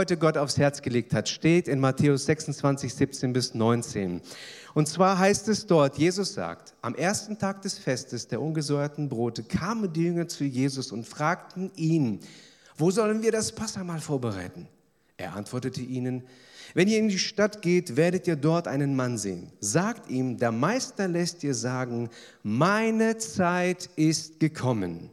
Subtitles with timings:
[0.00, 4.22] heute Gott aufs Herz gelegt hat, steht in Matthäus 26, 17 bis 19.
[4.72, 9.42] Und zwar heißt es dort, Jesus sagt, am ersten Tag des Festes der ungesäuerten Brote
[9.42, 12.20] kamen die Jünger zu Jesus und fragten ihn,
[12.78, 14.68] wo sollen wir das Passamal vorbereiten?
[15.18, 16.22] Er antwortete ihnen,
[16.72, 19.52] wenn ihr in die Stadt geht, werdet ihr dort einen Mann sehen.
[19.60, 22.08] Sagt ihm, der Meister lässt dir sagen,
[22.42, 25.10] meine Zeit ist gekommen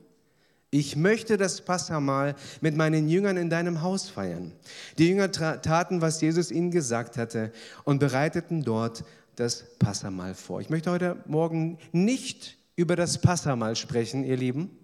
[0.69, 4.51] ich möchte das Passamal mit meinen Jüngern in deinem Haus feiern.
[4.97, 7.51] Die Jünger taten, was Jesus ihnen gesagt hatte
[7.85, 9.05] und bereiteten dort
[9.37, 10.59] das Passamal vor.
[10.59, 14.77] Ich möchte heute Morgen nicht über das Passamal sprechen, ihr Lieben.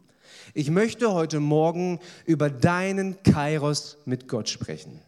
[0.53, 5.01] Ich möchte heute Morgen über deinen Kairos mit Gott sprechen.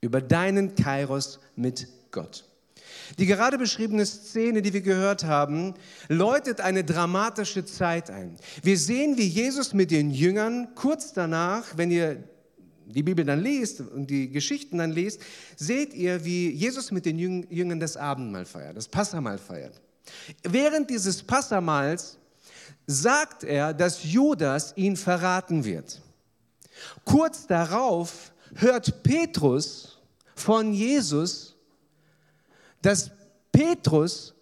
[0.00, 2.44] Über deinen Kairos mit Gott.
[3.18, 5.74] Die gerade beschriebene Szene, die wir gehört haben,
[6.08, 8.36] läutet eine dramatische Zeit ein.
[8.62, 12.22] Wir sehen, wie Jesus mit den Jüngern kurz danach, wenn ihr
[12.86, 15.20] die Bibel dann liest und die Geschichten dann liest,
[15.56, 19.80] seht ihr, wie Jesus mit den Jüngern das Abendmahl feiert, das Passamal feiert.
[20.42, 22.18] Während dieses Passamals
[22.86, 26.00] sagt er, dass Judas ihn verraten wird.
[27.04, 29.98] Kurz darauf hört Petrus
[30.34, 31.53] von Jesus,
[32.84, 33.10] dass
[33.50, 34.34] Petrus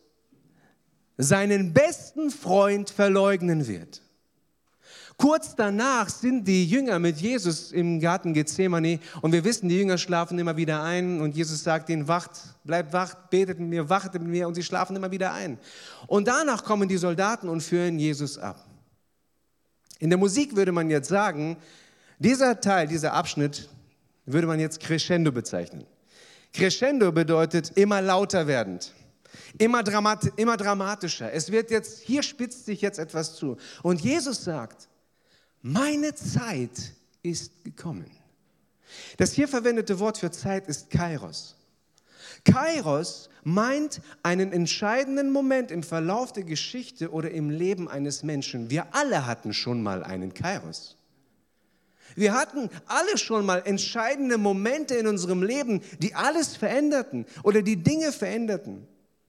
[1.16, 4.02] seinen besten Freund verleugnen wird.
[5.16, 9.98] Kurz danach sind die Jünger mit Jesus im Garten Gethsemane und wir wissen, die Jünger
[9.98, 12.32] schlafen immer wieder ein und Jesus sagt ihnen, wacht,
[12.64, 15.58] bleibt wach, betet mit mir, wachtet mit mir und sie schlafen immer wieder ein.
[16.08, 18.66] Und danach kommen die Soldaten und führen Jesus ab.
[20.00, 21.56] In der Musik würde man jetzt sagen,
[22.18, 23.68] dieser Teil, dieser Abschnitt
[24.26, 25.86] würde man jetzt Crescendo bezeichnen.
[26.52, 28.92] Crescendo bedeutet immer lauter werdend,
[29.58, 31.32] immer, dramat immer dramatischer.
[31.32, 33.56] Es wird jetzt, hier spitzt sich jetzt etwas zu.
[33.82, 34.88] Und Jesus sagt,
[35.62, 36.92] meine Zeit
[37.22, 38.10] ist gekommen.
[39.16, 41.56] Das hier verwendete Wort für Zeit ist Kairos.
[42.44, 48.70] Kairos meint einen entscheidenden Moment im Verlauf der Geschichte oder im Leben eines Menschen.
[48.70, 50.96] Wir alle hatten schon mal einen Kairos.
[52.14, 57.76] Wir hatten alle schon mal entscheidende Momente in unserem Leben, die alles veränderten oder die
[57.76, 58.86] Dinge veränderten.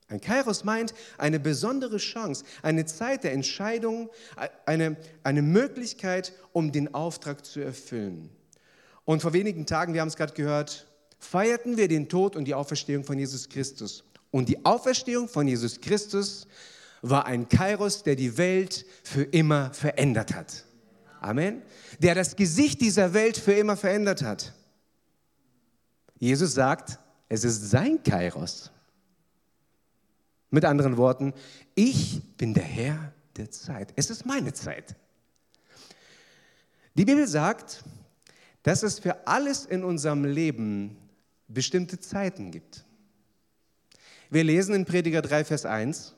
[0.10, 4.10] Ein Kairos meint eine besondere Chance, eine Zeit der Entscheidung,
[4.66, 8.30] eine, eine Möglichkeit, um den Auftrag zu erfüllen.
[9.06, 10.88] Und vor wenigen Tagen, wir haben es gerade gehört,
[11.20, 14.04] feierten wir den Tod und die Auferstehung von Jesus Christus.
[14.30, 16.48] Und die Auferstehung von Jesus Christus
[17.02, 20.66] war ein Kairos, der die Welt für immer verändert hat.
[21.24, 21.62] Amen.
[22.00, 24.54] Der das Gesicht dieser Welt für immer verändert hat.
[26.20, 28.72] Jesus sagt, es ist sein Kairos.
[30.50, 31.34] Mit anderen Worten,
[31.76, 33.94] ich bin der Herr der Zeit.
[33.96, 34.96] Es ist meine Zeit.
[36.96, 37.84] Die Bibel sagt,
[38.62, 40.98] dass es für alles in unserem Leben
[41.48, 42.86] bestimmte Zeiten gibt.
[44.30, 46.16] Wir lesen in Prediger 3, Vers 1,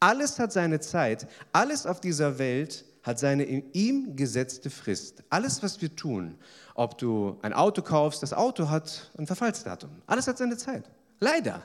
[0.00, 5.22] alles hat seine Zeit, alles auf dieser Welt hat seine in ihm gesetzte Frist.
[5.30, 6.38] Alles, was wir tun,
[6.74, 9.90] ob du ein Auto kaufst, das Auto hat ein Verfallsdatum.
[10.06, 10.90] Alles hat seine Zeit.
[11.18, 11.62] Leider.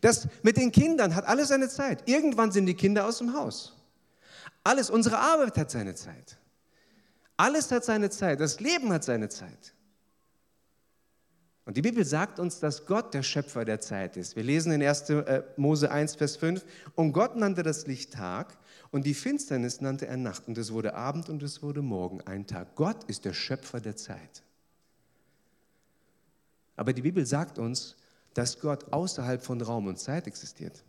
[0.00, 2.08] Das mit den Kindern hat alles seine Zeit.
[2.08, 3.74] Irgendwann sind die Kinder aus dem Haus.
[4.64, 6.38] Alles, unsere Arbeit hat seine Zeit.
[7.36, 8.40] Alles hat seine Zeit.
[8.40, 9.74] Das Leben hat seine Zeit.
[11.66, 14.36] Und die Bibel sagt uns, dass Gott der Schöpfer der Zeit ist.
[14.36, 15.08] Wir lesen in 1.
[15.10, 16.64] Äh, Mose 1, Vers 5,
[16.94, 18.54] und Gott nannte das Licht Tag
[18.94, 22.46] und die Finsternis nannte er Nacht und es wurde Abend und es wurde Morgen, ein
[22.46, 22.76] Tag.
[22.76, 24.44] Gott ist der Schöpfer der Zeit.
[26.76, 27.96] Aber die Bibel sagt uns,
[28.34, 30.84] dass Gott außerhalb von Raum und Zeit existiert.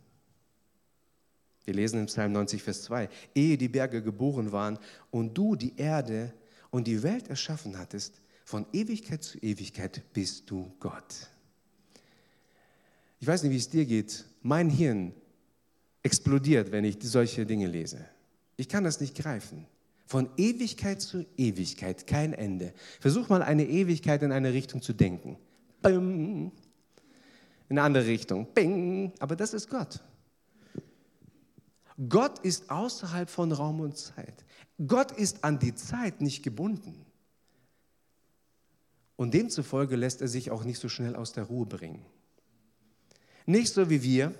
[1.64, 4.78] Wir lesen im Psalm 90, Vers 2, ehe die Berge geboren waren
[5.10, 6.32] und du die Erde
[6.70, 11.28] und die Welt erschaffen hattest, von Ewigkeit zu Ewigkeit bist du Gott.
[13.18, 14.26] Ich weiß nicht, wie es dir geht.
[14.42, 15.12] Mein Hirn
[16.06, 18.06] explodiert, wenn ich solche Dinge lese.
[18.56, 19.66] Ich kann das nicht greifen.
[20.06, 22.72] Von Ewigkeit zu Ewigkeit, kein Ende.
[23.00, 25.36] Versuch mal eine Ewigkeit in eine Richtung zu denken.
[25.82, 26.52] Bim.
[27.68, 28.46] In eine andere Richtung.
[28.54, 29.12] Bing.
[29.18, 30.00] Aber das ist Gott.
[32.08, 34.44] Gott ist außerhalb von Raum und Zeit.
[34.86, 37.04] Gott ist an die Zeit nicht gebunden.
[39.16, 42.04] Und demzufolge lässt er sich auch nicht so schnell aus der Ruhe bringen.
[43.44, 44.32] Nicht so wie wir.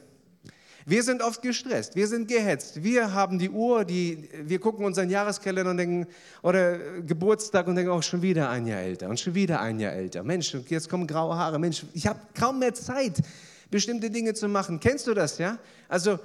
[0.89, 5.11] Wir sind oft gestresst, wir sind gehetzt, wir haben die Uhr, die, wir gucken unseren
[5.11, 6.07] Jahreskalender und denken,
[6.43, 9.81] oder Geburtstag und denken, auch oh, schon wieder ein Jahr älter und schon wieder ein
[9.81, 10.23] Jahr älter.
[10.23, 11.59] Mensch, jetzt kommen graue Haare.
[11.59, 13.21] Mensch, ich habe kaum mehr Zeit,
[13.69, 14.79] bestimmte Dinge zu machen.
[14.79, 15.59] Kennst du das, ja?
[15.89, 16.21] Also,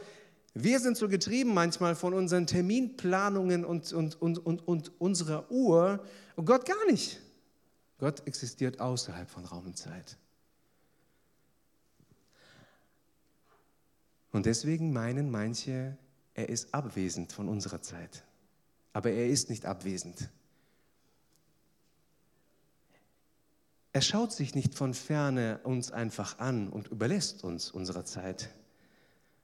[0.53, 6.05] wir sind so getrieben manchmal von unseren Terminplanungen und, und, und, und, und unserer Uhr
[6.35, 7.19] und Gott gar nicht.
[7.97, 10.17] Gott existiert außerhalb von Raum und Zeit.
[14.31, 15.97] Und deswegen meinen manche,
[16.33, 18.23] er ist abwesend von unserer Zeit.
[18.93, 20.29] Aber er ist nicht abwesend.
[23.93, 28.49] Er schaut sich nicht von ferne uns einfach an und überlässt uns unserer Zeit.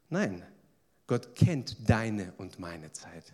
[0.10, 0.44] Nein,
[1.06, 3.34] Gott kennt deine und meine Zeit.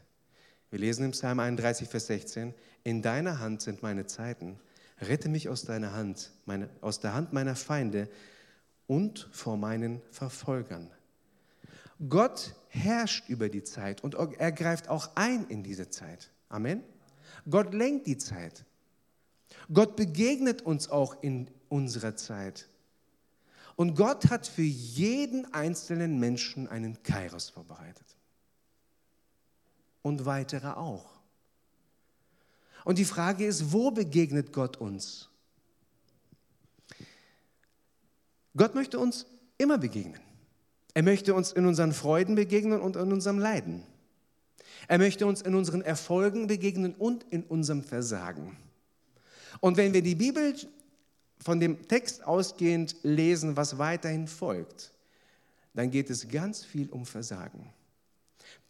[0.71, 4.59] Wir lesen im Psalm 31, Vers 16, in deiner Hand sind meine Zeiten.
[5.00, 8.09] Rette mich aus deiner Hand, meine, aus der Hand meiner Feinde
[8.88, 10.89] und vor meinen Verfolgern.
[12.09, 16.31] Gott herrscht über die Zeit und er greift auch ein in diese Zeit.
[16.50, 16.83] Amen.
[17.50, 18.65] Gott lenkt die Zeit.
[19.71, 22.67] Gott begegnet uns auch in unserer Zeit.
[23.75, 28.05] Und Gott hat für jeden einzelnen Menschen einen Kairos vorbereitet.
[30.01, 31.09] Und weitere auch.
[32.85, 35.29] Und die Frage ist, wo begegnet Gott uns?
[38.55, 39.25] Gott möchte uns
[39.57, 40.21] immer begegnen.
[40.93, 43.83] Er möchte uns in unseren Freuden begegnen und in unserem Leiden.
[44.87, 48.57] Er möchte uns in unseren Erfolgen begegnen und in unserem Versagen.
[49.59, 50.55] Und wenn wir die Bibel
[51.39, 54.91] von dem Text ausgehend lesen, was weiterhin folgt,
[55.73, 57.73] dann geht es ganz viel um Versagen.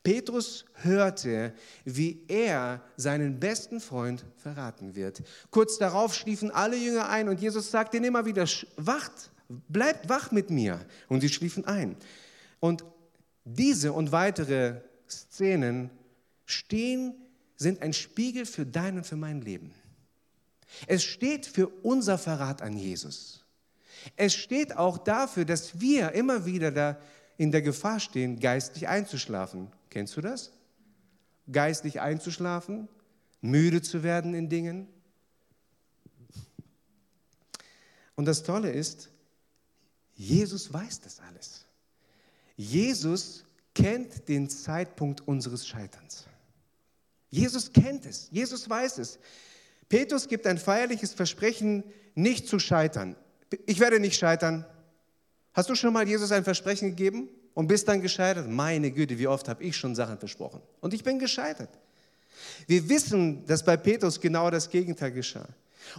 [0.03, 1.53] Petrus hörte,
[1.85, 5.23] wie er seinen besten Freund verraten wird.
[5.49, 10.31] Kurz darauf schliefen alle Jünger ein und Jesus sagte ihnen immer wieder, wacht, bleibt wach
[10.31, 10.85] mit mir.
[11.09, 11.95] Und sie schliefen ein.
[12.59, 12.83] Und
[13.45, 15.89] diese und weitere Szenen
[16.45, 17.15] stehen,
[17.55, 19.73] sind ein Spiegel für dein und für mein Leben.
[20.87, 23.45] Es steht für unser Verrat an Jesus.
[24.15, 26.99] Es steht auch dafür, dass wir immer wieder da
[27.37, 29.71] in der Gefahr stehen, geistlich einzuschlafen.
[29.89, 30.51] Kennst du das?
[31.51, 32.87] Geistlich einzuschlafen,
[33.41, 34.87] müde zu werden in Dingen.
[38.15, 39.09] Und das Tolle ist,
[40.15, 41.65] Jesus weiß das alles.
[42.55, 43.43] Jesus
[43.73, 46.25] kennt den Zeitpunkt unseres Scheiterns.
[47.29, 49.17] Jesus kennt es, Jesus weiß es.
[49.89, 51.83] Petrus gibt ein feierliches Versprechen,
[52.15, 53.15] nicht zu scheitern.
[53.65, 54.65] Ich werde nicht scheitern.
[55.53, 58.49] Hast du schon mal Jesus ein Versprechen gegeben und bist dann gescheitert?
[58.49, 60.61] Meine Güte, wie oft habe ich schon Sachen versprochen?
[60.81, 61.69] Und ich bin gescheitert.
[62.67, 65.47] Wir wissen, dass bei Petrus genau das Gegenteil geschah.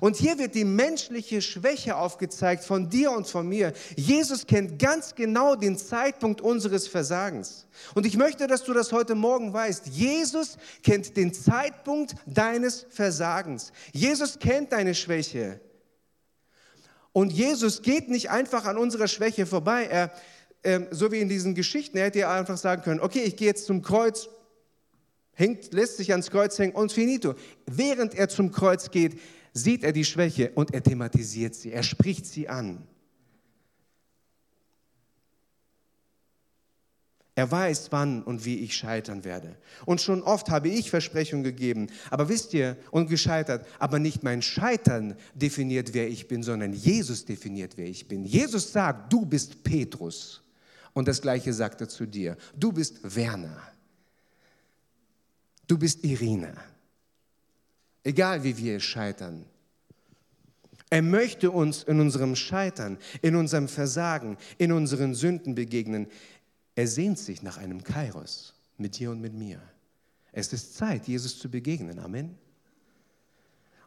[0.01, 3.73] Und hier wird die menschliche Schwäche aufgezeigt von dir und von mir.
[3.97, 7.67] Jesus kennt ganz genau den Zeitpunkt unseres Versagens.
[7.95, 9.87] Und ich möchte, dass du das heute Morgen weißt.
[9.87, 13.73] Jesus kennt den Zeitpunkt deines Versagens.
[13.93, 15.61] Jesus kennt deine Schwäche.
[17.13, 19.85] Und Jesus geht nicht einfach an unserer Schwäche vorbei.
[19.85, 20.13] Er,
[20.63, 23.47] äh, so wie in diesen Geschichten, er hätte ja einfach sagen können, okay, ich gehe
[23.47, 24.29] jetzt zum Kreuz,
[25.33, 27.35] hängt, lässt sich ans Kreuz hängen und finito.
[27.67, 29.21] Während er zum Kreuz geht,
[29.55, 32.87] sieht er die Schwäche und er thematisiert sie, er spricht sie an.
[37.37, 39.57] Er weiß, wann und wie ich scheitern werde.
[39.87, 44.41] Und schon oft habe ich Versprechungen gegeben, aber wisst ihr, und gescheitert, aber nicht mein
[44.41, 48.25] Scheitern definiert, wer ich bin, sondern Jesus definiert, wer ich bin.
[48.25, 50.43] Jesus sagt, du bist Petrus.
[50.93, 52.37] Und das gleiche sagt er zu dir.
[52.57, 53.61] Du bist Werner.
[55.67, 56.55] Du bist Irina
[58.05, 59.45] egal wie wir scheitern.
[60.91, 66.07] Er möchte uns in unserem Scheitern, in unserem Versagen, in unseren Sünden begegnen.
[66.77, 69.61] Er sehnt sich nach einem Kairos mit dir und mit mir.
[70.31, 71.99] Es ist Zeit, Jesus zu begegnen.
[71.99, 72.39] Amen.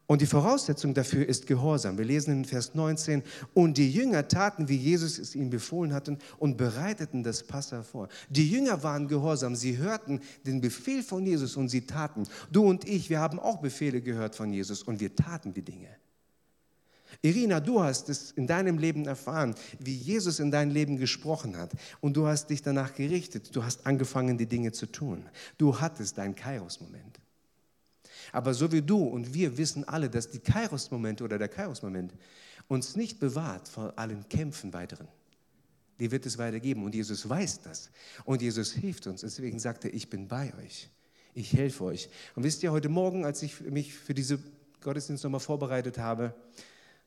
[0.08, 1.98] Und die Voraussetzung dafür ist Gehorsam.
[1.98, 3.24] Wir lesen in Vers 19,
[3.54, 8.08] und die Jünger taten, wie Jesus es ihnen befohlen hatte, und bereiteten das Passa vor.
[8.30, 12.24] Die Jünger waren gehorsam, sie hörten den Befehl von Jesus und sie taten.
[12.50, 15.90] Du und ich, wir haben auch Befehle gehört von Jesus und wir taten die Dinge.
[17.22, 21.72] Irina, du hast es in deinem Leben erfahren, wie Jesus in dein Leben gesprochen hat
[22.00, 23.54] und du hast dich danach gerichtet.
[23.56, 25.26] Du hast angefangen, die Dinge zu tun.
[25.58, 27.20] Du hattest deinen Kairos-Moment.
[28.32, 32.14] Aber so wie du und wir wissen alle, dass die Kairos-Momente oder der Kairos-Moment
[32.68, 35.08] uns nicht bewahrt vor allen Kämpfen weiteren.
[36.00, 37.90] Die wird es weitergeben und Jesus weiß das
[38.26, 39.22] und Jesus hilft uns.
[39.22, 40.90] Deswegen sagt er, ich bin bei euch.
[41.34, 42.10] Ich helfe euch.
[42.36, 44.40] Und wisst ihr, heute Morgen, als ich mich für diese
[44.82, 46.34] Gottesdienst nochmal vorbereitet habe,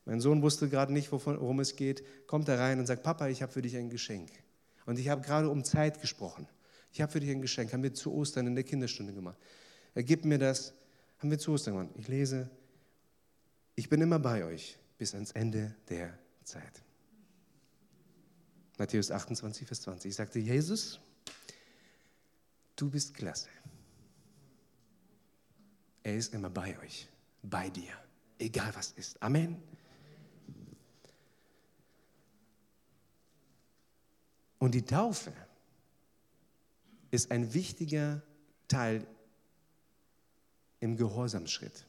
[0.04, 3.42] mein Sohn wusste gerade nicht, worum es geht, kommt er rein und sagt, Papa, ich
[3.42, 4.30] habe für dich ein Geschenk.
[4.86, 6.48] Und ich habe gerade um Zeit gesprochen.
[6.92, 9.38] Ich habe für dich ein Geschenk, haben wir zu Ostern in der Kinderstunde gemacht.
[9.94, 10.74] Er gibt mir das
[11.20, 11.90] haben wir zu gemacht.
[11.96, 12.50] Ich lese,
[13.74, 16.82] ich bin immer bei euch bis ans Ende der Zeit.
[18.78, 20.08] Matthäus 28, Vers 20.
[20.08, 20.98] Ich sagte, Jesus,
[22.74, 23.50] du bist klasse.
[26.02, 27.06] Er ist immer bei euch,
[27.42, 27.92] bei dir.
[28.38, 29.22] egal was ist.
[29.22, 29.62] Amen.
[34.58, 35.32] Und die Taufe
[37.10, 38.22] ist ein wichtiger
[38.66, 39.06] Teil
[40.80, 41.84] im Gehorsamschritt.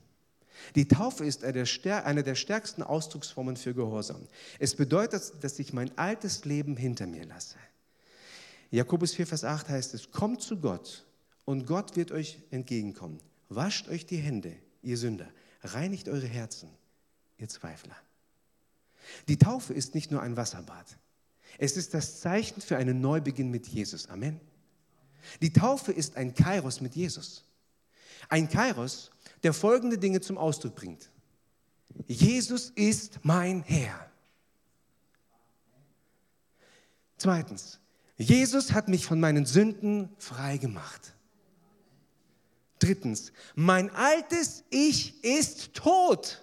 [0.76, 4.28] Die Taufe ist eine der stärksten Ausdrucksformen für Gehorsam.
[4.60, 7.58] Es bedeutet, dass ich mein altes Leben hinter mir lasse.
[8.70, 11.06] Jakobus 4, Vers 8 heißt es, kommt zu Gott
[11.46, 13.20] und Gott wird euch entgegenkommen.
[13.50, 15.28] Wascht euch die Hände, ihr Sünder,
[15.62, 16.70] reinigt eure Herzen,
[17.38, 17.98] ihr Zweifler.
[19.28, 20.86] Die Taufe ist nicht nur ein Wasserbad.
[21.58, 24.08] Es ist das Zeichen für einen Neubeginn mit Jesus.
[24.08, 24.40] Amen.
[25.42, 27.44] Die Taufe ist ein Kairos mit Jesus.
[28.30, 29.12] Ein Kairos,
[29.44, 31.10] der folgende Dinge zum Ausdruck bringt.
[32.08, 34.10] Jesus ist mein Herr.
[37.18, 37.80] Zweitens,
[38.18, 41.14] Jesus hat mich von meinen Sünden frei gemacht.
[42.80, 46.42] Drittens, mein altes Ich ist tot.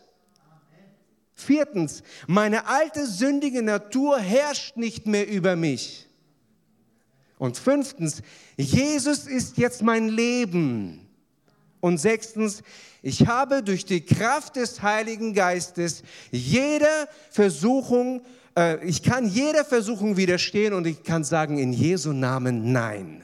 [1.35, 6.09] Viertens, meine alte sündige Natur herrscht nicht mehr über mich.
[7.39, 8.23] Und fünftens,
[8.57, 11.08] Jesus ist jetzt mein Leben.
[11.81, 12.63] Und sechstens,
[13.03, 18.23] ich habe durch die Kraft des Heiligen Geistes jeder Versuchung,
[18.57, 23.23] äh, ich kann jeder Versuchung widerstehen und ich kann sagen in Jesu Namen Nein.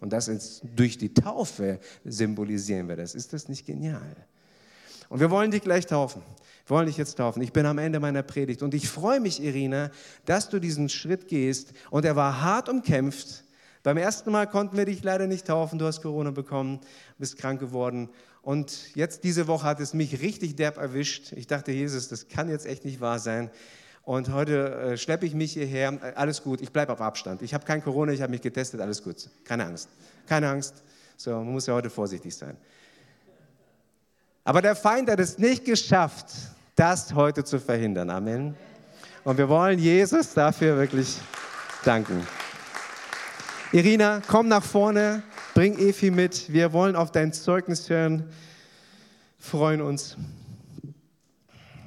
[0.00, 3.14] Und das ist durch die Taufe symbolisieren wir das.
[3.14, 4.16] Ist das nicht genial?
[5.08, 6.22] Und wir wollen dich gleich taufen.
[6.66, 7.42] Wir wollen dich jetzt taufen.
[7.42, 9.90] Ich bin am Ende meiner Predigt und ich freue mich, Irina,
[10.24, 11.72] dass du diesen Schritt gehst.
[11.90, 13.44] Und er war hart umkämpft.
[13.82, 15.78] Beim ersten Mal konnten wir dich leider nicht taufen.
[15.78, 16.80] Du hast Corona bekommen,
[17.18, 18.08] bist krank geworden.
[18.42, 21.32] Und jetzt diese Woche hat es mich richtig derb erwischt.
[21.32, 23.50] Ich dachte, Jesus, das kann jetzt echt nicht wahr sein.
[24.04, 25.92] Und heute äh, schleppe ich mich hierher.
[25.92, 27.42] Äh, alles gut, ich bleibe auf Abstand.
[27.42, 29.28] Ich habe kein Corona, ich habe mich getestet, alles gut.
[29.44, 29.88] Keine Angst.
[30.26, 30.82] Keine Angst.
[31.16, 32.56] So, man muss ja heute vorsichtig sein.
[34.44, 36.26] Aber der Feind hat es nicht geschafft,
[36.74, 38.10] das heute zu verhindern.
[38.10, 38.56] Amen.
[39.22, 41.16] Und wir wollen Jesus dafür wirklich
[41.84, 42.26] danken.
[43.74, 45.22] Irina, komm nach vorne,
[45.54, 46.52] bring Efi mit.
[46.52, 48.28] Wir wollen auf dein Zeugnis hören.
[49.38, 50.18] Freuen uns.